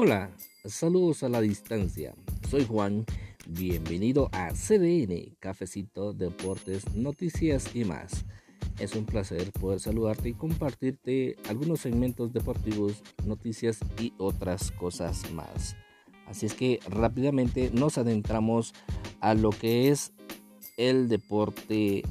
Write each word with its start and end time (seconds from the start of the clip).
Hola, 0.00 0.30
saludos 0.64 1.24
a 1.24 1.28
la 1.28 1.40
distancia. 1.40 2.14
Soy 2.48 2.64
Juan. 2.64 3.04
Bienvenido 3.48 4.28
a 4.30 4.52
CDN, 4.52 5.34
Cafecito, 5.40 6.12
Deportes, 6.12 6.94
Noticias 6.94 7.74
y 7.74 7.84
más. 7.84 8.24
Es 8.78 8.94
un 8.94 9.06
placer 9.06 9.50
poder 9.50 9.80
saludarte 9.80 10.28
y 10.28 10.34
compartirte 10.34 11.34
algunos 11.48 11.80
segmentos 11.80 12.32
deportivos, 12.32 13.02
noticias 13.26 13.80
y 13.98 14.12
otras 14.18 14.70
cosas 14.70 15.32
más. 15.32 15.74
Así 16.28 16.46
es 16.46 16.54
que 16.54 16.78
rápidamente 16.88 17.72
nos 17.74 17.98
adentramos 17.98 18.74
a 19.18 19.34
lo 19.34 19.50
que 19.50 19.88
es 19.88 20.12
el 20.76 21.08
deporte 21.08 22.04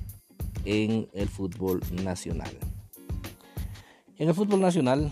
en 0.65 1.07
el 1.13 1.29
fútbol 1.29 1.79
nacional. 2.03 2.51
En 4.17 4.27
el 4.27 4.35
fútbol 4.35 4.59
nacional 4.59 5.09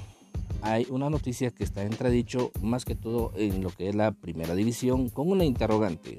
hay 0.66 0.88
una 0.90 1.12
noticia 1.12 1.52
que 1.52 1.64
está 1.64 1.84
entredicho 1.84 2.52
más 2.60 2.86
que 2.86 2.96
todo 2.96 3.32
en 3.36 3.62
lo 3.62 3.70
que 3.70 3.88
es 3.88 3.94
la 3.94 4.12
primera 4.14 4.55
división 4.55 5.10
con 5.10 5.30
una 5.30 5.46
interrogante. 5.46 6.18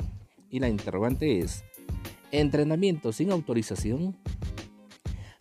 Y 0.50 0.60
la 0.60 0.68
interrogante 0.68 1.40
es, 1.40 1.64
¿entrenamiento 2.30 3.12
sin 3.12 3.32
autorización? 3.32 4.16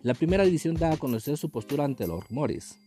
La 0.01 0.15
primera 0.15 0.43
división 0.43 0.75
da 0.75 0.93
a 0.93 0.97
conocer 0.97 1.37
su 1.37 1.51
postura 1.51 1.85
ante 1.85 2.07
los 2.07 2.27
rumores, 2.27 2.79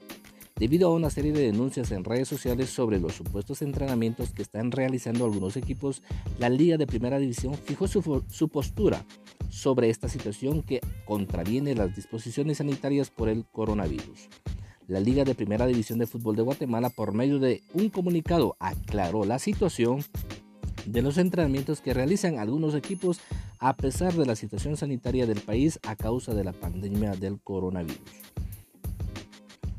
debido 0.57 0.89
a 0.89 0.95
una 0.95 1.09
serie 1.09 1.33
de 1.33 1.43
denuncias 1.53 1.93
en 1.93 2.03
redes 2.03 2.27
sociales 2.27 2.69
sobre 2.69 2.99
los 2.99 3.15
supuestos 3.15 3.63
entrenamientos 3.63 4.33
que 4.33 4.43
están 4.43 4.73
realizando 4.73 5.25
algunos 5.25 5.57
equipos, 5.57 6.03
la 6.41 6.49
Liga 6.49 6.77
de 6.77 6.89
Primera 6.89 7.21
División 7.21 7.55
fijó 7.55 7.87
su, 7.87 8.25
su 8.29 8.49
postura 8.49 9.05
sobre 9.51 9.89
esta 9.89 10.09
situación 10.09 10.63
que 10.63 10.81
contraviene 11.05 11.77
las 11.77 11.95
disposiciones 11.95 12.59
sanitarias 12.59 13.09
por 13.09 13.29
el 13.29 13.47
coronavirus. 13.47 14.29
La 14.89 15.01
Liga 15.01 15.25
de 15.25 15.35
Primera 15.35 15.67
División 15.67 15.99
de 15.99 16.07
Fútbol 16.07 16.35
de 16.35 16.41
Guatemala, 16.41 16.89
por 16.89 17.13
medio 17.13 17.39
de 17.39 17.63
un 17.75 17.91
comunicado, 17.91 18.57
aclaró 18.59 19.27
la 19.27 19.39
situación 19.39 20.03
de 20.87 21.03
los 21.03 21.19
entrenamientos 21.19 21.83
que 21.83 21.93
realizan 21.93 22.39
algunos 22.39 22.75
equipos 22.75 23.21
a 23.59 23.77
pesar 23.77 24.15
de 24.15 24.25
la 24.25 24.35
situación 24.35 24.79
sanitaria 24.79 25.27
del 25.27 25.43
país 25.43 25.79
a 25.87 25.95
causa 25.95 26.33
de 26.33 26.43
la 26.43 26.55
pandemia 26.55 27.13
del 27.17 27.39
coronavirus. 27.39 28.01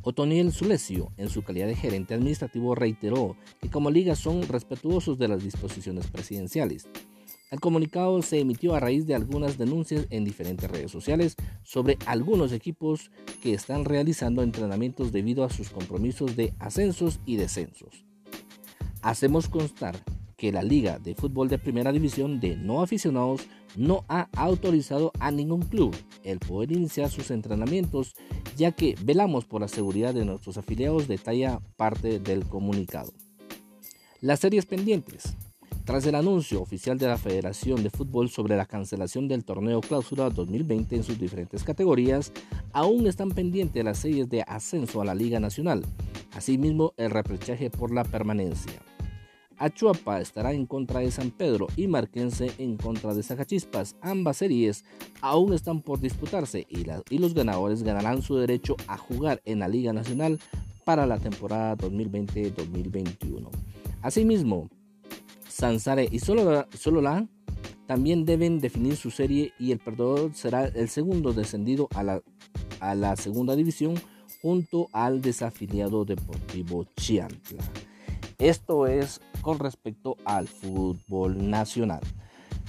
Otoniel 0.04 0.54
Zulesio, 0.54 1.12
en 1.18 1.30
su 1.30 1.42
calidad 1.42 1.66
de 1.66 1.76
gerente 1.76 2.14
administrativo, 2.14 2.76
reiteró 2.76 3.36
que 3.62 3.72
como 3.72 3.90
liga 3.90 4.16
son 4.16 4.48
respetuosos 4.48 5.18
de 5.18 5.28
las 5.28 5.44
disposiciones 5.44 6.06
presidenciales 6.06 6.88
el 7.52 7.60
comunicado 7.60 8.22
se 8.22 8.40
emitió 8.40 8.76
a 8.76 8.80
raíz 8.80 9.08
de 9.08 9.16
algunas 9.16 9.58
denuncias 9.58 10.06
en 10.10 10.24
diferentes 10.24 10.70
redes 10.70 10.92
sociales 10.92 11.36
sobre 11.64 11.98
algunos 12.06 12.52
equipos 12.52 13.12
que 13.42 13.54
están 13.54 13.86
realizando 13.86 14.44
entrenamientos 14.44 15.12
debido 15.12 15.44
a 15.44 15.50
sus 15.50 15.70
compromisos 15.70 16.36
de 16.36 16.54
ascensos 16.60 17.20
y 17.26 17.38
descensos. 17.38 18.06
Hacemos 19.02 19.48
constar 19.48 19.98
que 20.38 20.52
la 20.52 20.64
Liga 20.64 21.00
de 21.00 21.16
Fútbol 21.16 21.50
de 21.50 21.58
Primera 21.58 21.92
División 21.92 22.40
de 22.40 22.56
no 22.56 22.82
aficionados 22.82 23.42
no 23.76 24.06
ha 24.08 24.30
autorizado 24.36 25.12
a 25.20 25.32
ningún 25.32 25.62
club 25.64 25.96
el 26.24 26.40
poder 26.40 26.72
iniciar 26.72 27.10
sus 27.10 27.30
entrenamientos, 27.32 28.16
ya 28.56 28.72
que 28.72 28.96
velamos 29.04 29.46
por 29.46 29.62
la 29.62 29.68
seguridad 29.68 30.14
de 30.14 30.26
nuestros 30.26 30.58
afiliados, 30.58 31.08
detalla 31.08 31.60
parte 31.76 32.20
del 32.20 32.46
comunicado. 32.46 33.14
Las 34.22 34.40
series 34.40 34.66
pendientes. 34.66 35.36
Tras 35.90 36.06
el 36.06 36.14
anuncio 36.14 36.62
oficial 36.62 37.00
de 37.00 37.08
la 37.08 37.18
Federación 37.18 37.82
de 37.82 37.90
Fútbol 37.90 38.30
sobre 38.30 38.56
la 38.56 38.68
cancelación 38.68 39.28
del 39.28 39.44
torneo 39.44 39.82
Clausura 39.82 40.30
2020 40.30 40.98
en 40.98 41.04
sus 41.04 41.20
diferentes 41.20 41.64
categorías, 41.64 42.32
aún 42.74 43.08
están 43.08 43.32
pendientes 43.32 43.84
las 43.84 43.98
series 43.98 44.30
de 44.30 44.44
ascenso 44.44 45.02
a 45.02 45.06
la 45.06 45.16
Liga 45.16 45.40
Nacional, 45.40 45.84
asimismo 46.36 46.94
el 46.96 47.10
repechaje 47.10 47.72
por 47.72 47.92
la 47.92 48.04
permanencia. 48.04 48.74
Achuapa 49.58 50.22
estará 50.22 50.54
en 50.54 50.68
contra 50.68 51.00
de 51.00 51.10
San 51.10 51.32
Pedro 51.32 51.66
y 51.76 51.88
Marquense 51.88 52.52
en 52.60 52.78
contra 52.78 53.16
de 53.16 53.24
Zacachispas. 53.24 53.96
Ambas 54.04 54.38
series 54.38 54.86
aún 55.22 55.54
están 55.54 55.82
por 55.82 56.00
disputarse 56.00 56.68
y, 56.70 56.86
y 57.10 57.18
los 57.18 57.34
ganadores 57.34 57.82
ganarán 57.82 58.22
su 58.22 58.36
derecho 58.36 58.76
a 58.86 58.96
jugar 58.96 59.42
en 59.44 59.58
la 59.58 59.68
Liga 59.68 59.92
Nacional 59.92 60.40
para 60.86 61.08
la 61.08 61.18
temporada 61.18 61.76
2020-2021. 61.78 63.50
Asimismo, 64.04 64.70
Sansare 65.60 66.08
y 66.10 66.20
Solola 66.20 67.28
también 67.86 68.24
deben 68.24 68.60
definir 68.60 68.96
su 68.96 69.12
serie 69.12 69.52
y 69.60 69.74
el 69.74 69.80
perdedor 69.80 70.34
será 70.34 70.64
el 70.64 70.88
segundo 70.88 71.34
descendido 71.34 71.90
a 71.96 72.04
la, 72.04 72.22
a 72.80 72.96
la 72.96 73.18
segunda 73.18 73.58
división 73.58 73.96
junto 74.42 74.88
al 74.94 75.22
desafiliado 75.22 76.06
Deportivo 76.06 76.86
Chiantla. 76.96 77.62
Esto 78.38 78.88
es 78.88 79.20
con 79.42 79.60
respecto 79.60 80.16
al 80.24 80.48
fútbol 80.48 81.50
nacional. 81.50 82.00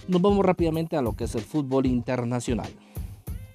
Nos 0.08 0.20
vamos 0.20 0.44
rápidamente 0.44 0.96
a 0.96 1.02
lo 1.02 1.14
que 1.14 1.24
es 1.24 1.34
el 1.36 1.42
fútbol 1.42 1.86
internacional. 1.86 2.70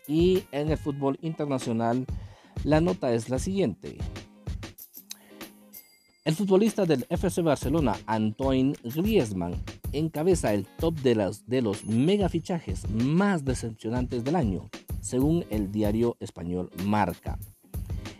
Y 0.07 0.43
en 0.53 0.71
el 0.71 0.77
fútbol 0.77 1.17
internacional 1.21 2.05
la 2.63 2.79
nota 2.79 3.11
es 3.11 3.27
la 3.27 3.39
siguiente. 3.39 3.97
El 6.25 6.33
futbolista 6.33 6.87
del 6.87 7.05
FC 7.07 7.43
Barcelona, 7.43 7.95
Antoine 8.07 8.73
Griezmann, 8.83 9.53
encabeza 9.91 10.55
el 10.55 10.65
top 10.65 10.95
de, 11.01 11.13
las, 11.13 11.45
de 11.45 11.61
los 11.61 11.85
mega 11.85 12.29
fichajes 12.29 12.89
más 12.89 13.45
decepcionantes 13.45 14.23
del 14.23 14.35
año, 14.35 14.67
según 15.01 15.45
el 15.51 15.71
diario 15.71 16.17
español 16.19 16.71
Marca. 16.83 17.37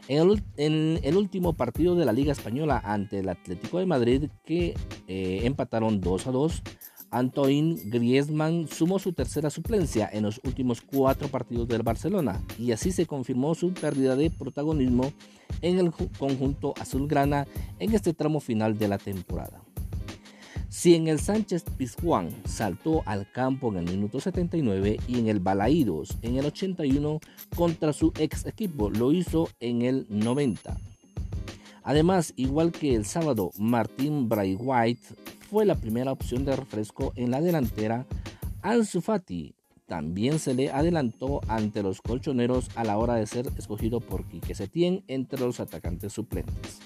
En 0.08 1.00
el, 1.04 1.18
último 1.18 1.54
partido 1.54 1.96
de 1.96 2.06
la 2.06 2.14
Liga 2.14 2.32
Española 2.32 2.80
ante 2.86 3.18
el 3.18 3.28
Atlético 3.28 3.80
de 3.80 3.88
Madrid, 3.88 4.30
que 4.46 4.76
eh, 5.08 5.40
empataron 5.44 6.00
2 6.00 6.28
a 6.28 6.32
2, 6.32 6.62
Antoine 7.16 7.78
Griezmann 7.86 8.68
sumó 8.68 9.00
su 9.00 9.14
tercera 9.14 9.50
suplencia 9.50 10.10
en 10.12 10.24
los 10.24 10.42
últimos 10.44 10.82
cuatro 10.82 11.30
partidos 11.30 11.66
del 11.66 11.82
Barcelona 11.82 12.44
y 12.60 12.74
así 12.74 12.92
se 12.92 13.06
confirmó 13.06 13.56
su 13.56 13.74
pérdida 13.74 14.18
de 14.18 14.30
protagonismo 14.30 15.14
en 15.62 15.80
el 15.80 15.92
conjunto 15.92 16.74
azulgrana 16.78 17.48
en 17.80 17.96
este 17.96 18.14
tramo 18.14 18.42
final 18.42 18.78
de 18.78 18.90
la 18.90 18.98
temporada. 18.98 19.62
Si 20.68 20.94
en 20.94 21.08
el 21.08 21.22
Sánchez 21.22 21.64
Pizjuán 21.78 22.32
saltó 22.44 23.02
al 23.06 23.32
campo 23.32 23.70
en 23.70 23.78
el 23.78 23.86
minuto 23.86 24.20
79 24.20 24.98
y 25.08 25.20
en 25.20 25.30
el 25.30 25.40
Balaídos 25.40 26.18
en 26.22 26.36
el 26.36 26.48
81 26.48 27.22
contra 27.56 27.94
su 27.94 28.12
ex 28.20 28.46
equipo 28.46 28.90
lo 28.90 29.14
hizo 29.14 29.48
en 29.62 29.84
el 29.84 30.06
90. 30.10 30.78
Además, 31.84 32.34
igual 32.36 32.74
que 32.74 32.94
el 32.94 33.06
sábado, 33.06 33.52
Martín 33.58 34.28
Braithwaite 34.28 35.06
fue 35.50 35.66
la 35.66 35.76
primera 35.76 36.12
opción 36.12 36.46
de 36.46 36.56
refresco 36.56 37.14
en 37.16 37.32
la 37.32 37.42
delantera. 37.42 38.06
Ansu 38.62 39.02
Fati 39.02 39.56
también 39.86 40.40
se 40.40 40.54
le 40.54 40.72
adelantó 40.72 41.42
ante 41.48 41.84
los 41.84 42.02
colchoneros 42.02 42.70
a 42.76 42.84
la 42.84 42.98
hora 42.98 43.16
de 43.16 43.28
ser 43.28 43.48
escogido 43.58 44.00
por 44.00 44.26
Quique 44.26 44.56
Setién 44.56 45.04
entre 45.08 45.40
los 45.40 45.60
atacantes 45.60 46.14
suplentes. 46.14 46.80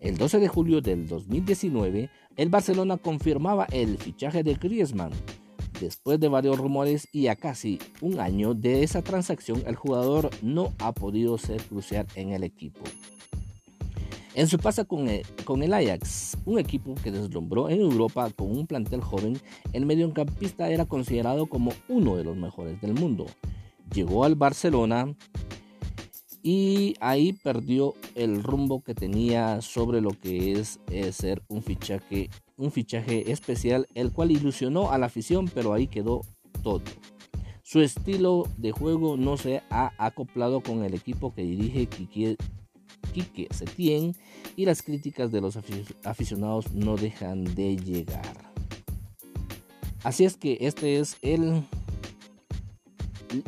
El 0.00 0.16
12 0.16 0.38
de 0.40 0.48
julio 0.48 0.80
del 0.80 1.06
2019, 1.08 2.10
el 2.36 2.48
Barcelona 2.48 2.96
confirmaba 2.96 3.66
el 3.70 3.98
fichaje 3.98 4.42
de 4.42 4.54
Griezmann. 4.54 5.12
Después 5.80 6.18
de 6.18 6.28
varios 6.28 6.58
rumores 6.58 7.06
y 7.12 7.26
a 7.26 7.36
casi 7.36 7.78
un 8.00 8.18
año 8.20 8.54
de 8.54 8.82
esa 8.82 9.02
transacción, 9.02 9.62
el 9.66 9.76
jugador 9.76 10.30
no 10.42 10.72
ha 10.78 10.92
podido 10.92 11.36
ser 11.36 11.62
crucial 11.62 12.06
en 12.14 12.30
el 12.30 12.44
equipo. 12.44 12.80
En 14.36 14.48
su 14.48 14.58
el, 15.08 15.22
con 15.46 15.62
el 15.62 15.72
Ajax, 15.72 16.36
un 16.44 16.58
equipo 16.58 16.94
que 17.02 17.10
deslumbró 17.10 17.70
en 17.70 17.80
Europa 17.80 18.28
con 18.36 18.50
un 18.50 18.66
plantel 18.66 19.00
joven, 19.00 19.40
el 19.72 19.86
mediocampista 19.86 20.68
era 20.68 20.84
considerado 20.84 21.46
como 21.46 21.72
uno 21.88 22.16
de 22.16 22.24
los 22.24 22.36
mejores 22.36 22.78
del 22.82 22.92
mundo. 22.92 23.24
Llegó 23.94 24.24
al 24.24 24.34
Barcelona 24.34 25.16
y 26.42 26.96
ahí 27.00 27.32
perdió 27.32 27.94
el 28.14 28.42
rumbo 28.42 28.82
que 28.82 28.94
tenía 28.94 29.62
sobre 29.62 30.02
lo 30.02 30.10
que 30.10 30.52
es, 30.52 30.80
es 30.90 31.06
eh, 31.06 31.12
ser 31.12 31.42
un 31.48 31.62
fichaje, 31.62 32.28
un 32.58 32.70
fichaje 32.70 33.32
especial, 33.32 33.86
el 33.94 34.12
cual 34.12 34.32
ilusionó 34.32 34.90
a 34.90 34.98
la 34.98 35.06
afición, 35.06 35.50
pero 35.54 35.72
ahí 35.72 35.86
quedó 35.86 36.20
todo. 36.62 36.82
Su 37.62 37.80
estilo 37.80 38.46
de 38.58 38.70
juego 38.70 39.16
no 39.16 39.38
se 39.38 39.62
ha 39.70 39.92
acoplado 39.96 40.60
con 40.60 40.84
el 40.84 40.92
equipo 40.92 41.32
que 41.32 41.40
dirige 41.40 41.88
Quique 43.12 43.48
Setién 43.50 44.14
y 44.56 44.64
las 44.66 44.82
críticas 44.82 45.32
de 45.32 45.40
los 45.40 45.58
aficionados 46.04 46.72
no 46.72 46.96
dejan 46.96 47.44
de 47.54 47.76
llegar. 47.76 48.52
Así 50.02 50.24
es 50.24 50.36
que 50.36 50.58
este 50.60 50.98
es 50.98 51.16
el, 51.22 51.64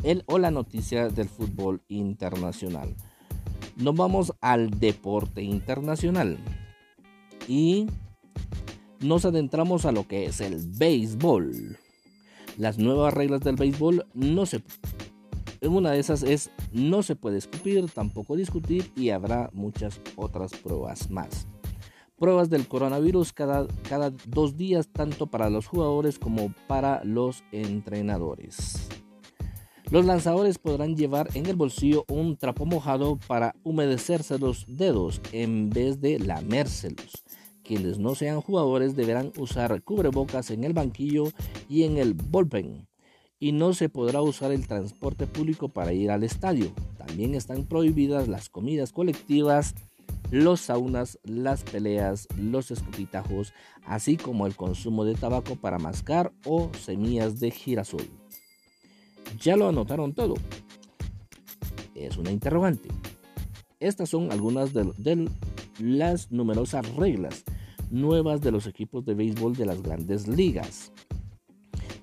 el 0.03 0.23
o 0.25 0.39
la 0.39 0.51
noticia 0.51 1.09
del 1.09 1.29
fútbol 1.29 1.81
internacional. 1.87 2.95
Nos 3.77 3.95
vamos 3.95 4.33
al 4.41 4.71
deporte 4.79 5.41
internacional 5.41 6.37
y 7.47 7.87
nos 8.99 9.23
adentramos 9.23 9.85
a 9.85 9.91
lo 9.91 10.07
que 10.07 10.25
es 10.25 10.41
el 10.41 10.57
béisbol. 10.77 11.77
Las 12.57 12.77
nuevas 12.77 13.13
reglas 13.13 13.39
del 13.39 13.55
béisbol 13.55 14.05
no 14.13 14.45
se 14.45 14.61
una 15.67 15.91
de 15.91 15.99
esas 15.99 16.23
es 16.23 16.51
no 16.71 17.03
se 17.03 17.15
puede 17.15 17.37
escupir, 17.37 17.89
tampoco 17.89 18.35
discutir 18.35 18.91
y 18.95 19.09
habrá 19.09 19.49
muchas 19.53 19.99
otras 20.15 20.51
pruebas 20.51 21.09
más. 21.09 21.47
pruebas 22.17 22.49
del 22.49 22.67
coronavirus 22.67 23.31
cada, 23.31 23.67
cada 23.87 24.11
dos 24.27 24.57
días, 24.57 24.89
tanto 24.89 25.27
para 25.27 25.49
los 25.49 25.67
jugadores 25.67 26.19
como 26.19 26.53
para 26.67 27.03
los 27.05 27.43
entrenadores. 27.51 28.89
Los 29.89 30.05
lanzadores 30.05 30.59
podrán 30.59 30.95
llevar 30.95 31.29
en 31.33 31.47
el 31.47 31.55
bolsillo 31.55 32.05
un 32.09 32.37
trapo 32.37 32.65
mojado 32.65 33.17
para 33.25 33.55
humedecerse 33.63 34.37
los 34.37 34.65
dedos 34.67 35.19
en 35.31 35.69
vez 35.69 35.99
de 35.99 36.19
lamérselos. 36.19 37.23
Quienes 37.63 37.97
no 37.97 38.15
sean 38.15 38.41
jugadores 38.41 38.95
deberán 38.95 39.31
usar 39.37 39.81
cubrebocas 39.81 40.51
en 40.51 40.63
el 40.63 40.73
banquillo 40.73 41.25
y 41.69 41.83
en 41.83 41.97
el 41.97 42.13
bullpen. 42.13 42.88
Y 43.39 43.53
no 43.53 43.73
se 43.73 43.89
podrá 43.89 44.21
usar 44.21 44.51
el 44.51 44.67
transporte 44.67 45.25
público 45.25 45.69
para 45.69 45.93
ir 45.93 46.11
al 46.11 46.23
estadio. 46.23 46.71
También 46.97 47.35
están 47.35 47.65
prohibidas 47.65 48.27
las 48.27 48.49
comidas 48.49 48.91
colectivas, 48.91 49.75
los 50.31 50.61
saunas, 50.61 51.19
las 51.23 51.63
peleas, 51.63 52.27
los 52.37 52.71
escupitajos, 52.71 53.53
así 53.85 54.17
como 54.17 54.45
el 54.45 54.55
consumo 54.55 55.05
de 55.05 55.15
tabaco 55.15 55.55
para 55.55 55.79
mascar 55.79 56.31
o 56.45 56.69
semillas 56.79 57.39
de 57.39 57.51
girasol. 57.51 58.07
¿Ya 59.39 59.55
lo 59.55 59.69
anotaron 59.69 60.13
todo? 60.13 60.35
Es 61.95 62.17
una 62.17 62.31
interrogante. 62.31 62.89
Estas 63.79 64.09
son 64.09 64.31
algunas 64.31 64.73
de, 64.73 65.29
las 65.79 66.31
numerosas 66.31 66.93
reglas 66.95 67.43
nuevas 67.89 68.41
de 68.41 68.51
los 68.51 68.67
equipos 68.67 69.05
de 69.05 69.15
béisbol 69.15 69.55
de 69.55 69.65
las 69.65 69.81
grandes 69.81 70.27
ligas. 70.27 70.91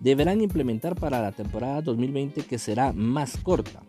Deberán 0.01 0.41
implementar 0.41 0.95
para 0.95 1.21
la 1.21 1.33
temporada 1.33 1.83
2020 1.83 2.43
que 2.43 2.59
será 2.59 2.93
más 2.93 3.37
corta. 3.39 3.83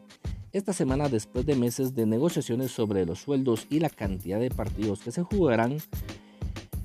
Esta 0.54 0.74
semana, 0.74 1.09
después 1.09 1.45
de 1.45 1.56
meses 1.56 1.94
de 1.94 2.06
negociaciones 2.06 2.71
sobre 2.71 3.06
los 3.06 3.19
sueldos 3.19 3.68
y 3.69 3.80
la 3.80 3.89
cantidad 3.89 4.39
de 4.39 4.50
partidos 4.50 5.01
que 5.01 5.12
se 5.12 5.21
jugarán, 5.21 5.77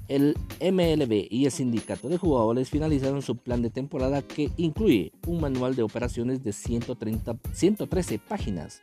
el 0.09 0.37
MLB 0.61 1.29
y 1.31 1.47
el 1.47 1.51
sindicato 1.51 2.09
de 2.09 2.19
jugadores 2.19 2.69
finalizaron 2.69 3.23
su 3.23 3.37
plan 3.37 3.63
de 3.63 3.71
temporada 3.71 4.21
que 4.21 4.51
incluye 4.57 5.13
un 5.27 5.41
manual 5.41 5.75
de 5.75 5.83
operaciones 5.83 6.43
de 6.43 6.53
130, 6.53 7.37
113 7.53 8.19
páginas 8.19 8.83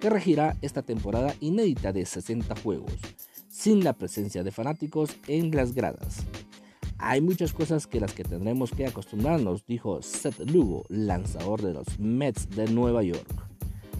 que 0.00 0.08
regirá 0.08 0.56
esta 0.62 0.82
temporada 0.82 1.34
inédita 1.40 1.92
de 1.92 2.06
60 2.06 2.56
juegos, 2.62 2.94
sin 3.48 3.84
la 3.84 3.92
presencia 3.92 4.42
de 4.42 4.52
fanáticos 4.52 5.10
en 5.26 5.50
las 5.50 5.74
gradas. 5.74 6.24
Hay 7.02 7.22
muchas 7.22 7.54
cosas 7.54 7.86
que 7.86 7.98
las 7.98 8.12
que 8.12 8.24
tendremos 8.24 8.72
que 8.72 8.84
acostumbrarnos, 8.84 9.64
dijo 9.66 10.02
Seth 10.02 10.38
Lugo, 10.50 10.84
lanzador 10.90 11.62
de 11.62 11.72
los 11.72 11.98
Mets 11.98 12.50
de 12.50 12.66
Nueva 12.66 13.02
York. 13.02 13.26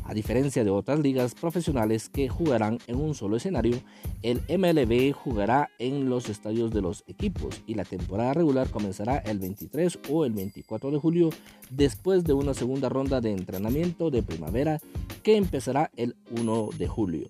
A 0.04 0.12
diferencia 0.12 0.64
de 0.64 0.70
otras 0.70 1.00
ligas 1.00 1.34
profesionales 1.34 2.10
que 2.10 2.28
jugarán 2.28 2.78
en 2.88 3.00
un 3.00 3.14
solo 3.14 3.38
escenario, 3.38 3.80
el 4.20 4.42
MLB 4.50 5.14
jugará 5.14 5.70
en 5.78 6.10
los 6.10 6.28
estadios 6.28 6.72
de 6.72 6.82
los 6.82 7.04
equipos 7.06 7.62
y 7.66 7.74
la 7.74 7.84
temporada 7.84 8.34
regular 8.34 8.68
comenzará 8.68 9.16
el 9.16 9.38
23 9.38 9.98
o 10.10 10.26
el 10.26 10.32
24 10.32 10.90
de 10.90 10.98
julio 10.98 11.30
después 11.70 12.22
de 12.24 12.34
una 12.34 12.52
segunda 12.52 12.90
ronda 12.90 13.22
de 13.22 13.32
entrenamiento 13.32 14.10
de 14.10 14.22
primavera 14.22 14.78
que 15.22 15.36
empezará 15.36 15.90
el 15.96 16.16
1 16.32 16.68
de 16.76 16.86
julio 16.86 17.28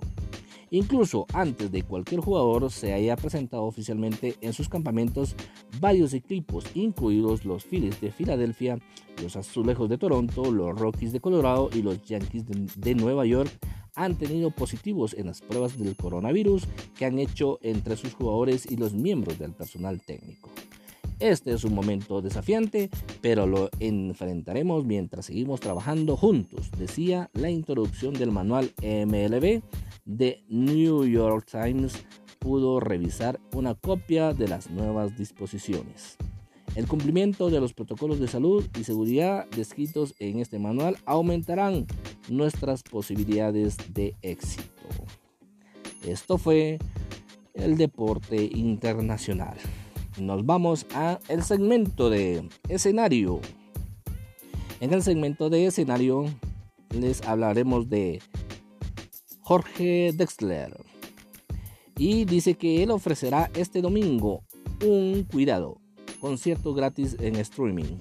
incluso 0.71 1.27
antes 1.33 1.71
de 1.71 1.83
cualquier 1.83 2.21
jugador 2.21 2.71
se 2.71 2.93
haya 2.93 3.17
presentado 3.17 3.65
oficialmente 3.65 4.37
en 4.41 4.53
sus 4.53 4.69
campamentos, 4.69 5.35
varios 5.81 6.15
equipos, 6.15 6.65
incluidos 6.75 7.45
los 7.45 7.65
Phillies 7.65 8.01
de 8.01 8.11
Filadelfia, 8.11 8.79
los 9.23 9.37
Azulejos 9.37 9.89
de 9.89 9.99
Toronto, 9.99 10.51
los 10.51 10.79
Rockies 10.79 11.13
de 11.13 11.21
Colorado 11.21 11.71
y 11.73 11.83
los 11.83 12.03
Yankees 12.05 12.45
de, 12.77 12.95
Nueva 12.95 13.27
York, 13.27 13.51
han 13.95 14.17
tenido 14.17 14.51
positivos 14.51 15.15
en 15.15 15.27
las 15.27 15.41
pruebas 15.41 15.79
del 15.79 15.97
coronavirus 15.97 16.67
que 16.97 17.07
han 17.07 17.19
hecho 17.19 17.59
entre 17.63 17.97
sus 17.97 18.15
jugadores 18.15 18.71
y 18.71 18.77
los 18.77 18.95
miembros 18.95 19.39
del 19.39 19.53
personal 19.53 20.01
técnico. 20.01 20.51
Este 21.19 21.53
es 21.53 21.65
un 21.65 21.75
momento 21.75 22.23
desafiante, 22.23 22.89
pero 23.21 23.47
lo 23.47 23.69
enfrentaremos 23.79 24.87
mientras 24.87 25.27
seguimos 25.27 25.61
trabajando 25.61 26.17
juntos, 26.17 26.71
decía 26.79 27.29
la 27.35 27.51
introducción 27.51 28.15
del 28.15 28.31
manual 28.31 28.73
MLB 28.83 29.61
de 30.11 30.43
New 30.49 31.05
York 31.05 31.47
Times 31.51 32.05
pudo 32.41 32.81
revisar 32.81 33.39
una 33.55 33.75
copia 33.75 34.35
de 34.35 34.49
las 34.49 34.71
nuevas 34.71 35.17
disposiciones. 35.17 36.17
El 36.75 36.87
cumplimiento 36.87 37.51
de 37.51 37.61
los 37.61 37.75
protocolos 37.75 38.19
de 38.19 38.29
salud 38.29 38.67
y 38.79 38.85
seguridad 38.85 39.47
descritos 39.51 40.15
en 40.19 40.41
este 40.41 40.59
manual 40.59 40.97
aumentarán 41.05 41.87
nuestras 42.29 42.83
posibilidades 42.83 43.77
de 43.93 44.15
éxito. 44.23 44.65
Esto 46.05 46.39
fue 46.39 46.79
el 47.55 47.77
deporte 47.77 48.51
internacional. 48.53 49.57
Nos 50.19 50.45
vamos 50.45 50.87
a 50.95 51.19
el 51.29 51.43
segmento 51.45 52.11
de 52.11 52.49
escenario. 52.69 53.41
En 54.81 54.93
el 54.93 55.03
segmento 55.03 55.51
de 55.51 55.67
escenario 55.67 56.25
les 56.91 57.23
hablaremos 57.23 57.89
de 57.89 58.21
Jorge 59.51 60.13
Dexler. 60.15 60.77
Y 61.99 62.25
dice 62.25 62.55
que 62.55 62.85
él 62.85 62.93
ofrecerá 62.93 63.51
este 63.53 63.83
domingo 63.83 64.45
un 64.87 65.25
cuidado, 65.25 65.81
concierto 66.21 66.73
gratis 66.73 67.17
en 67.19 67.35
streaming. 67.35 67.99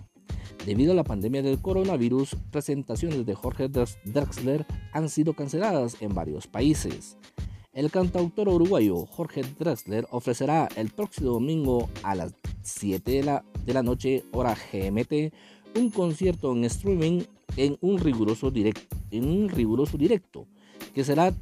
Debido 0.67 0.91
a 0.91 0.95
la 0.95 1.03
pandemia 1.03 1.41
del 1.41 1.59
coronavirus, 1.59 2.35
presentaciones 2.51 3.25
de 3.25 3.33
Jorge 3.33 3.67
Drexler 3.67 4.67
han 4.93 5.09
sido 5.09 5.33
canceladas 5.33 5.99
en 6.01 6.13
varios 6.13 6.45
países. 6.45 7.17
El 7.73 7.89
cantautor 7.89 8.47
uruguayo 8.47 9.07
Jorge 9.07 9.41
Drexler 9.57 10.05
ofrecerá 10.11 10.69
el 10.75 10.91
próximo 10.91 11.31
domingo 11.31 11.89
a 12.03 12.13
las 12.13 12.35
7 12.61 13.09
de 13.11 13.23
la, 13.23 13.43
de 13.65 13.73
la 13.73 13.81
noche 13.81 14.23
hora 14.33 14.53
GMT 14.53 15.33
un 15.75 15.89
concierto 15.89 16.51
en 16.51 16.65
streaming 16.65 17.23
en 17.57 17.77
un 17.81 17.99
riguroso, 17.99 18.51
en 18.53 19.25
un 19.27 19.49
riguroso 19.49 19.97
directo 19.97 20.47
que 20.93 21.03
será 21.03 21.33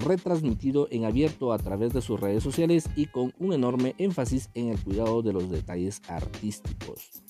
retransmitido 0.00 0.88
en 0.90 1.04
abierto 1.04 1.52
a 1.52 1.58
través 1.58 1.92
de 1.92 2.02
sus 2.02 2.18
redes 2.18 2.42
sociales 2.42 2.88
y 2.96 3.06
con 3.06 3.32
un 3.38 3.52
enorme 3.52 3.94
énfasis 3.98 4.50
en 4.54 4.68
el 4.68 4.80
cuidado 4.80 5.22
de 5.22 5.32
los 5.32 5.50
detalles 5.50 6.02
artísticos. 6.08 7.22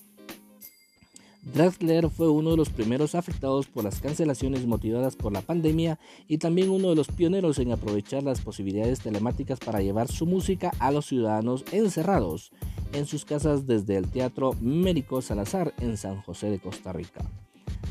Drexler 1.43 2.09
fue 2.09 2.31
uno 2.31 2.53
de 2.53 2.57
los 2.57 2.71
primeros 2.71 3.17
afectados 3.17 3.67
por 3.67 3.83
las 3.83 4.01
cancelaciones 4.01 4.65
motivadas 4.65 5.17
por 5.17 5.33
la 5.33 5.43
pandemia 5.43 5.99
y 6.29 6.39
también 6.39 6.71
uno 6.71 6.91
de 6.91 6.95
los 6.95 7.09
pioneros 7.09 7.59
en 7.59 7.73
aprovechar 7.73 8.23
las 8.23 8.41
posibilidades 8.41 9.01
telemáticas 9.01 9.59
para 9.59 9.83
llevar 9.83 10.07
su 10.07 10.25
música 10.25 10.71
a 10.79 10.93
los 10.93 11.07
ciudadanos 11.07 11.65
encerrados 11.73 12.53
en 12.93 13.07
sus 13.07 13.25
casas 13.25 13.67
desde 13.67 13.97
el 13.97 14.09
Teatro 14.09 14.55
Médico 14.61 15.21
Salazar 15.21 15.75
en 15.81 15.97
San 15.97 16.23
José 16.23 16.49
de 16.49 16.61
Costa 16.61 16.93
Rica. 16.93 17.29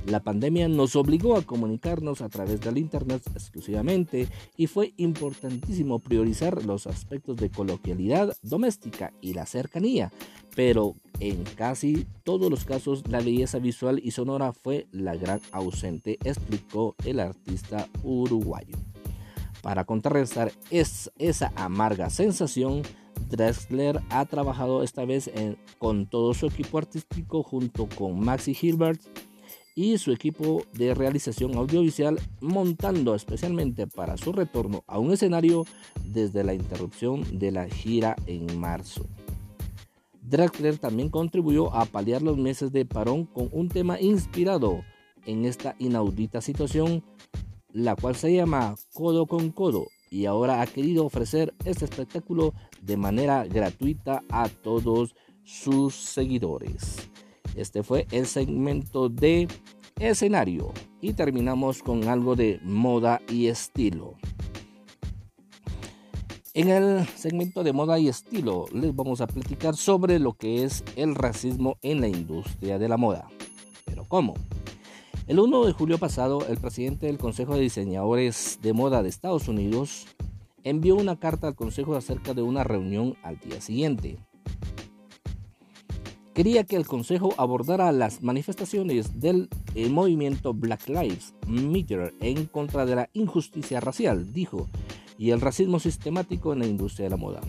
La 0.06 0.20
pandemia 0.20 0.68
nos 0.68 0.96
obligó 0.96 1.38
a 1.38 1.44
comunicarnos 1.44 2.22
a 2.22 2.30
través 2.30 2.60
del 2.62 2.80
Internet 2.80 3.22
exclusivamente 3.34 4.28
y 4.58 4.68
fue 4.68 4.94
importantísimo 4.98 6.00
priorizar 6.00 6.66
los 6.66 6.88
aspectos 6.88 7.38
de 7.38 7.52
coloquialidad 7.52 8.36
doméstica 8.42 9.14
y 9.22 9.34
la 9.34 9.46
cercanía, 9.46 10.12
pero 10.56 10.96
en 11.20 11.44
casi 11.44 12.08
todos 12.24 12.50
los 12.50 12.66
casos 12.66 13.08
la 13.08 13.20
belleza 13.20 13.60
visual 13.60 14.02
y 14.04 14.12
sonora 14.12 14.54
fue 14.54 14.88
la 14.92 15.16
gran 15.16 15.40
ausente, 15.52 16.18
explicó 16.24 16.96
el 17.06 17.20
artista 17.20 17.88
uruguayo. 18.04 18.76
Para 19.62 19.86
contrarrestar 19.86 20.52
esa 20.72 21.54
amarga 21.56 22.10
sensación, 22.10 22.82
Drexler 23.30 24.02
ha 24.10 24.26
trabajado 24.26 24.82
esta 24.82 25.06
vez 25.06 25.30
con 25.78 26.08
todo 26.08 26.34
su 26.34 26.48
equipo 26.48 26.80
artístico 26.80 27.44
junto 27.44 27.88
con 27.88 28.20
Maxi 28.20 28.58
Hilbert, 28.60 29.00
y 29.76 29.98
su 29.98 30.12
equipo 30.12 30.64
de 30.74 30.94
realización 30.94 31.56
audiovisual 31.56 32.20
montando 32.42 33.16
especialmente 33.16 33.88
para 33.88 34.18
su 34.18 34.32
retorno 34.32 34.84
a 34.88 35.00
un 35.00 35.14
escenario 35.14 35.66
desde 36.04 36.44
la 36.44 36.54
interrupción 36.54 37.40
de 37.40 37.52
la 37.52 37.68
gira 37.68 38.16
en 38.28 38.60
marzo. 38.60 39.08
Drexler 40.22 40.78
también 40.78 41.10
contribuyó 41.10 41.74
a 41.74 41.86
paliar 41.86 42.22
los 42.22 42.38
meses 42.38 42.72
de 42.72 42.86
parón 42.86 43.26
con 43.26 43.50
un 43.52 43.70
tema 43.70 44.00
inspirado 44.00 44.82
en 45.26 45.46
esta 45.46 45.76
inaudita 45.80 46.42
situación, 46.42 47.04
la 47.74 47.96
cual 47.96 48.16
se 48.16 48.34
llama 48.34 48.76
Codo 48.94 49.26
con 49.26 49.52
Codo, 49.52 49.88
y 50.10 50.26
ahora 50.26 50.62
ha 50.62 50.68
querido 50.68 51.06
ofrecer 51.06 51.54
este 51.66 51.86
espectáculo 51.86 52.54
de 52.82 52.98
manera 52.98 53.46
gratuita 53.46 54.24
a 54.30 54.50
todos 54.50 55.16
sus 55.44 55.96
seguidores. 55.96 57.11
Este 57.56 57.84
fue 57.84 58.08
el 58.12 58.26
segmento 58.26 59.10
de 59.10 59.48
escenario 60.00 60.72
y 61.02 61.14
terminamos 61.14 61.84
con 61.84 62.08
algo 62.08 62.36
de 62.36 62.60
moda 62.64 63.22
y 63.30 63.48
estilo. 63.48 64.16
En 66.54 66.70
el 66.70 67.08
segmento 67.08 67.64
de 67.64 67.72
moda 67.72 67.98
y 67.98 68.10
estilo 68.10 68.66
les 68.74 68.94
vamos 68.96 69.22
a 69.22 69.28
platicar 69.28 69.76
sobre 69.76 70.20
lo 70.20 70.34
que 70.34 70.64
es 70.64 70.84
el 70.96 71.16
racismo 71.16 71.78
en 71.82 72.02
la 72.02 72.10
industria 72.10 72.78
de 72.78 72.90
la 72.90 72.98
moda. 72.98 73.28
Pero 73.86 74.06
¿cómo? 74.06 74.34
El 75.28 75.40
1 75.40 75.66
de 75.66 75.72
julio 75.72 75.98
pasado, 75.98 76.46
el 76.48 76.58
presidente 76.58 77.06
del 77.06 77.18
Consejo 77.18 77.56
de 77.56 77.62
Diseñadores 77.62 78.60
de 78.62 78.74
Moda 78.74 79.02
de 79.02 79.08
Estados 79.08 79.48
Unidos 79.48 80.08
envió 80.64 80.96
una 80.96 81.18
carta 81.20 81.48
al 81.48 81.56
Consejo 81.56 81.96
acerca 81.96 82.34
de 82.34 82.42
una 82.42 82.66
reunión 82.66 83.16
al 83.24 83.40
día 83.40 83.62
siguiente. 83.62 84.18
Quería 86.34 86.64
que 86.64 86.78
el 86.78 86.88
Consejo 86.88 87.34
abordara 87.38 87.92
las 87.92 88.24
manifestaciones 88.24 89.20
del 89.20 89.50
eh, 89.76 89.90
movimiento 89.90 90.54
Black 90.54 90.88
Lives 90.88 91.34
Matter 91.46 92.14
en 92.22 92.46
contra 92.46 92.86
de 92.86 92.96
la 92.96 93.10
injusticia 93.12 93.82
racial, 93.82 94.32
dijo, 94.32 94.70
y 95.18 95.32
el 95.32 95.42
racismo 95.42 95.82
sistemático 95.82 96.54
en 96.54 96.60
la 96.60 96.68
industria 96.68 97.06
de 97.06 97.10
la 97.10 97.18
moda. 97.18 97.42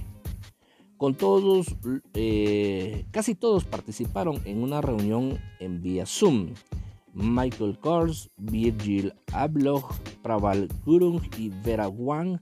Con 0.96 1.14
todos, 1.14 1.66
eh, 2.14 3.04
casi 3.12 3.36
todos 3.36 3.64
participaron 3.64 4.40
en 4.44 4.62
una 4.62 4.80
reunión 4.80 5.38
en 5.60 5.80
vía 5.80 6.04
Zoom. 6.04 6.54
Michael 7.14 7.78
Kors, 7.78 8.30
Virgil 8.36 9.12
Abloh, 9.32 9.86
Praval 10.22 10.68
Gurung 10.84 11.20
y 11.38 11.50
Vera 11.50 11.88
Wang 11.88 12.40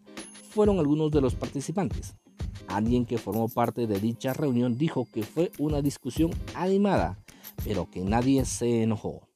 fueron 0.50 0.78
algunos 0.78 1.10
de 1.10 1.20
los 1.20 1.34
participantes. 1.34 2.14
Alguien 2.70 3.04
que 3.04 3.18
formó 3.18 3.48
parte 3.48 3.86
de 3.88 3.98
dicha 3.98 4.32
reunión 4.32 4.78
dijo 4.78 5.06
que 5.12 5.24
fue 5.24 5.50
una 5.58 5.82
discusión 5.82 6.30
animada, 6.54 7.18
pero 7.64 7.90
que 7.90 8.00
nadie 8.00 8.44
se 8.44 8.82
enojó. 8.84 9.28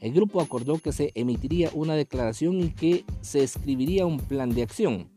El 0.00 0.12
grupo 0.12 0.40
acordó 0.40 0.78
que 0.78 0.90
se 0.90 1.12
emitiría 1.14 1.70
una 1.74 1.94
declaración 1.94 2.60
y 2.60 2.70
que 2.70 3.04
se 3.20 3.44
escribiría 3.44 4.04
un 4.04 4.18
plan 4.18 4.50
de 4.50 4.62
acción. 4.62 5.08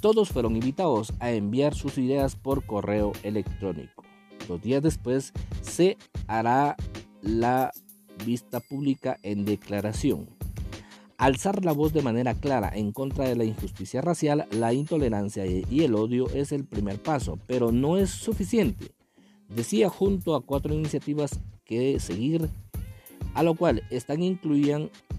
Todos 0.00 0.30
fueron 0.30 0.56
invitados 0.56 1.12
a 1.20 1.30
enviar 1.30 1.74
sus 1.74 1.98
ideas 1.98 2.36
por 2.36 2.64
correo 2.64 3.12
electrónico. 3.22 4.02
Dos 4.48 4.62
días 4.62 4.82
después 4.82 5.34
se 5.60 5.98
hará 6.26 6.74
la 7.20 7.70
vista 8.24 8.60
pública 8.60 9.18
en 9.22 9.44
declaración. 9.44 10.41
Alzar 11.22 11.64
la 11.64 11.70
voz 11.70 11.92
de 11.92 12.02
manera 12.02 12.34
clara 12.34 12.72
en 12.74 12.90
contra 12.90 13.28
de 13.28 13.36
la 13.36 13.44
injusticia 13.44 14.00
racial, 14.00 14.48
la 14.50 14.72
intolerancia 14.72 15.46
y 15.46 15.84
el 15.84 15.94
odio 15.94 16.28
es 16.34 16.50
el 16.50 16.64
primer 16.64 17.00
paso, 17.00 17.38
pero 17.46 17.70
no 17.70 17.96
es 17.96 18.10
suficiente. 18.10 18.90
Decía 19.48 19.88
junto 19.88 20.34
a 20.34 20.40
cuatro 20.40 20.74
iniciativas 20.74 21.38
que 21.64 22.00
seguir, 22.00 22.48
a 23.34 23.44
lo 23.44 23.54
cual 23.54 23.84
están 23.90 24.20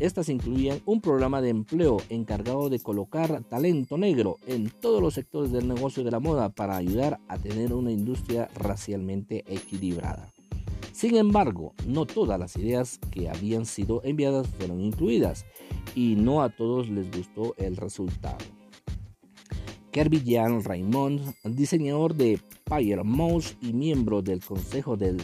estas 0.01 0.27
incluían 0.27 0.81
un 0.85 0.99
programa 0.99 1.41
de 1.41 1.51
empleo 1.51 2.01
encargado 2.09 2.67
de 2.67 2.81
colocar 2.81 3.41
talento 3.45 3.97
negro 3.97 4.39
en 4.45 4.71
todos 4.71 5.01
los 5.01 5.13
sectores 5.13 5.53
del 5.53 5.69
negocio 5.69 6.03
de 6.03 6.11
la 6.11 6.19
moda 6.19 6.49
para 6.49 6.75
ayudar 6.75 7.21
a 7.29 7.37
tener 7.37 7.73
una 7.73 7.93
industria 7.93 8.49
racialmente 8.55 9.45
equilibrada. 9.47 10.32
Sin 10.93 11.15
embargo, 11.15 11.73
no 11.87 12.05
todas 12.05 12.39
las 12.39 12.55
ideas 12.55 12.99
que 13.11 13.27
habían 13.27 13.65
sido 13.65 14.01
enviadas 14.03 14.47
fueron 14.47 14.79
incluidas 14.79 15.43
y 15.95 16.15
no 16.15 16.43
a 16.43 16.49
todos 16.49 16.87
les 16.87 17.09
gustó 17.11 17.55
el 17.57 17.77
resultado. 17.77 18.37
Kirby 19.91 20.23
Jan 20.25 20.63
Raymond, 20.63 21.33
diseñador 21.45 22.13
de 22.13 22.39
Fire 22.67 23.03
Mouse 23.03 23.57
y 23.59 23.73
miembro 23.73 24.21
del 24.21 24.45
consejo 24.45 24.95
del 24.95 25.17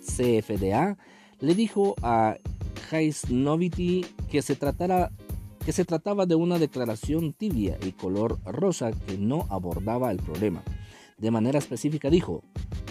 CFDA, 0.00 0.96
le 1.40 1.54
dijo 1.54 1.96
a 2.00 2.36
Hayes 2.90 3.28
Novity 3.28 4.06
que 4.30 4.40
se, 4.40 4.56
que 4.56 5.72
se 5.72 5.84
trataba 5.84 6.26
de 6.26 6.36
una 6.36 6.60
declaración 6.60 7.32
tibia 7.32 7.76
y 7.84 7.90
color 7.90 8.38
rosa 8.44 8.92
que 8.92 9.18
no 9.18 9.46
abordaba 9.50 10.12
el 10.12 10.18
problema. 10.18 10.62
De 11.18 11.32
manera 11.32 11.58
específica 11.58 12.08
dijo, 12.08 12.44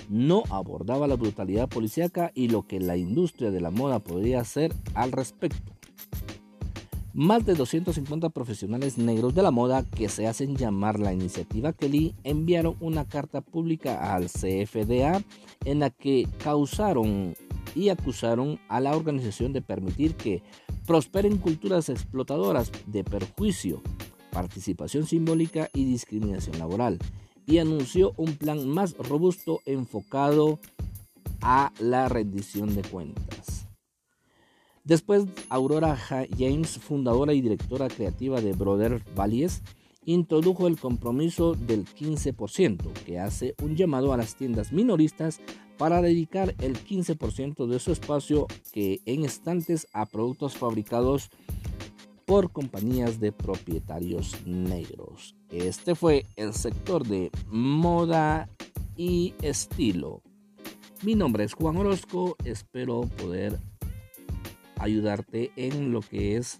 no 0.09 0.43
abordaba 0.49 1.07
la 1.07 1.15
brutalidad 1.15 1.67
policíaca 1.67 2.31
y 2.33 2.49
lo 2.49 2.67
que 2.67 2.79
la 2.79 2.97
industria 2.97 3.51
de 3.51 3.61
la 3.61 3.71
moda 3.71 3.99
podría 3.99 4.41
hacer 4.41 4.73
al 4.93 5.11
respecto. 5.11 5.73
Más 7.13 7.45
de 7.47 7.55
250 7.55 8.29
profesionales 8.29 8.99
negros 8.99 9.33
de 9.33 9.41
la 9.41 9.49
moda 9.49 9.83
que 9.83 10.07
se 10.07 10.27
hacen 10.27 10.55
llamar 10.55 10.99
la 10.99 11.13
iniciativa 11.13 11.73
Kelly 11.73 12.13
enviaron 12.23 12.75
una 12.79 13.05
carta 13.05 13.41
pública 13.41 14.13
al 14.13 14.27
CFDA 14.27 15.23
en 15.65 15.79
la 15.79 15.89
que 15.89 16.27
causaron 16.43 17.33
y 17.73 17.89
acusaron 17.89 18.59
a 18.69 18.79
la 18.79 18.95
organización 18.95 19.51
de 19.51 19.63
permitir 19.63 20.13
que 20.13 20.43
prosperen 20.85 21.37
culturas 21.37 21.89
explotadoras 21.89 22.71
de 22.85 23.03
perjuicio, 23.03 23.81
participación 24.31 25.07
simbólica 25.07 25.69
y 25.73 25.85
discriminación 25.85 26.59
laboral 26.59 26.99
y 27.47 27.57
anunció 27.57 28.13
un 28.17 28.35
plan 28.35 28.67
más 28.67 28.95
robusto 28.97 29.61
enfocado 29.65 30.59
a 31.41 31.71
la 31.79 32.09
rendición 32.09 32.75
de 32.75 32.83
cuentas. 32.83 33.67
Después, 34.83 35.25
Aurora 35.49 35.97
James, 36.37 36.77
fundadora 36.77 37.33
y 37.33 37.41
directora 37.41 37.87
creativa 37.87 38.41
de 38.41 38.53
Brother 38.53 39.01
Valles, 39.17 39.63
introdujo 40.05 40.67
el 40.67 40.79
compromiso 40.79 41.53
del 41.55 41.85
15%, 41.85 42.93
que 43.05 43.19
hace 43.19 43.55
un 43.61 43.75
llamado 43.75 44.13
a 44.13 44.17
las 44.17 44.35
tiendas 44.35 44.71
minoristas 44.71 45.41
para 45.77 46.01
dedicar 46.01 46.55
el 46.59 46.77
15% 46.77 47.67
de 47.67 47.79
su 47.79 47.91
espacio 47.91 48.47
que 48.71 49.01
en 49.05 49.25
estantes 49.25 49.87
a 49.93 50.05
productos 50.05 50.55
fabricados 50.57 51.29
por 52.27 52.51
compañías 52.51 53.21
de 53.21 53.31
propietarios 53.31 54.35
negros. 54.45 55.33
Este 55.49 55.95
fue 55.95 56.25
el 56.35 56.53
sector 56.53 57.07
de 57.07 57.31
moda 57.47 58.49
y 58.97 59.33
estilo. 59.41 60.21
Mi 61.03 61.15
nombre 61.15 61.45
es 61.45 61.53
Juan 61.53 61.77
Orozco, 61.77 62.35
espero 62.43 63.01
poder 63.01 63.57
ayudarte 64.77 65.51
en 65.55 65.93
lo 65.93 66.01
que 66.01 66.35
es 66.35 66.59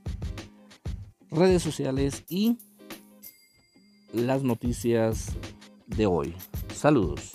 redes 1.30 1.64
sociales 1.64 2.24
y 2.30 2.58
las 4.14 4.44
noticias 4.44 5.36
de 5.86 6.06
hoy. 6.06 6.34
Saludos. 6.74 7.34